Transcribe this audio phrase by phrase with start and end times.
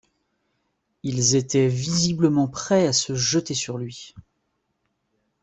[1.03, 4.15] Ils étaient visiblement prêts à se jeter sur lui.